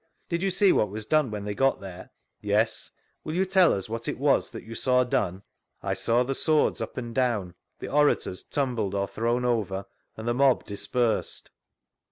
Did 0.29 0.41
you 0.41 0.49
see 0.49 0.71
what 0.71 0.89
was 0.89 1.05
done 1.05 1.29
when 1.29 1.45
they 1.45 1.53
got 1.53 1.79
thene? 1.79 2.09
Yes. 2.41 2.89
Will 3.23 3.35
you 3.35 3.45
tell 3.45 3.71
us 3.71 3.87
what 3.87 4.07
it 4.07 4.17
was 4.17 4.49
that 4.49 4.63
you 4.63 4.73
saw 4.73 5.03
done?— 5.03 5.43
I 5.83 5.93
saw 5.93 6.23
the 6.23 6.33
swords 6.33 6.81
up 6.81 6.97
and 6.97 7.13
down, 7.13 7.53
the 7.77 7.89
orators 7.89 8.41
tumbled 8.41 8.95
or 8.95 9.07
thrown 9.07 9.45
over, 9.45 9.85
and 10.17 10.27
the 10.27 10.33
mob 10.33 10.65
dispersed. 10.65 11.51